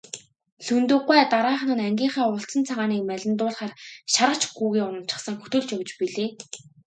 Лхүндэв 0.63 0.99
гуай 1.07 1.23
дараахан 1.33 1.71
нь 1.75 1.85
ангийнхаа 1.87 2.27
улцан 2.33 2.61
цагааныг 2.69 3.01
малиндуулахаар 3.09 3.73
шаргач 4.13 4.43
гүүгээ 4.57 4.83
уначихсан 4.87 5.35
хөтөлж 5.39 5.69
явж 5.77 5.89
билээ. 5.99 6.29